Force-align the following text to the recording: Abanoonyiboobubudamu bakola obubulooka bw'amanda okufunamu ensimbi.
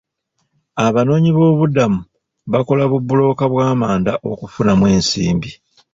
Abanoonyiboobubudamu 0.85 1.99
bakola 2.51 2.81
obubulooka 2.85 3.43
bw'amanda 3.51 4.11
okufunamu 4.31 4.83
ensimbi. 4.95 5.51